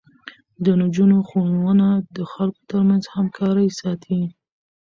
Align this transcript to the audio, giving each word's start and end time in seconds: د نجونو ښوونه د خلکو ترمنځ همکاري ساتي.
د 0.63 0.65
نجونو 0.81 1.17
ښوونه 1.27 1.87
د 2.15 2.17
خلکو 2.33 2.61
ترمنځ 2.71 3.03
همکاري 3.15 3.67
ساتي. 3.79 4.21